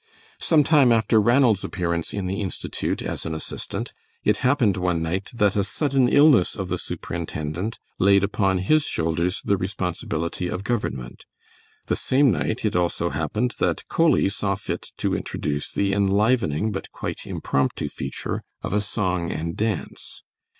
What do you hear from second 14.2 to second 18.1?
saw fit to introduce the enlivening but quite impromptu